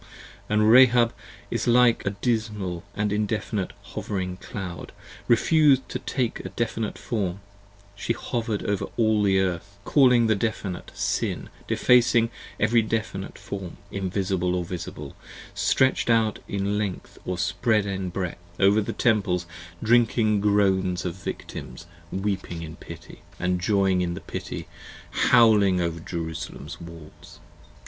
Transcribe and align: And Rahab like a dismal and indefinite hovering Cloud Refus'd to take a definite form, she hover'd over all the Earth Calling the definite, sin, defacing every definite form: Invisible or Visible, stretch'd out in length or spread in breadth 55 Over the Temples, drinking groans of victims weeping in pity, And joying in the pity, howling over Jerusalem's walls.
And 0.49 0.67
Rahab 0.71 1.13
like 1.67 2.03
a 2.07 2.09
dismal 2.09 2.83
and 2.95 3.13
indefinite 3.13 3.71
hovering 3.83 4.37
Cloud 4.37 4.93
Refus'd 5.27 5.87
to 5.89 5.99
take 5.99 6.39
a 6.39 6.49
definite 6.49 6.97
form, 6.97 7.39
she 7.95 8.13
hover'd 8.13 8.63
over 8.65 8.87
all 8.97 9.21
the 9.21 9.39
Earth 9.39 9.77
Calling 9.85 10.25
the 10.25 10.33
definite, 10.33 10.89
sin, 10.95 11.49
defacing 11.67 12.31
every 12.59 12.81
definite 12.81 13.37
form: 13.37 13.77
Invisible 13.91 14.55
or 14.55 14.65
Visible, 14.65 15.15
stretch'd 15.53 16.09
out 16.09 16.39
in 16.47 16.79
length 16.79 17.19
or 17.23 17.37
spread 17.37 17.85
in 17.85 18.09
breadth 18.09 18.39
55 18.53 18.65
Over 18.69 18.81
the 18.81 18.93
Temples, 18.93 19.45
drinking 19.83 20.41
groans 20.41 21.05
of 21.05 21.13
victims 21.13 21.85
weeping 22.11 22.63
in 22.63 22.75
pity, 22.75 23.21
And 23.39 23.61
joying 23.61 24.01
in 24.01 24.15
the 24.15 24.21
pity, 24.21 24.67
howling 25.11 25.79
over 25.79 25.99
Jerusalem's 25.99 26.81
walls. 26.81 27.39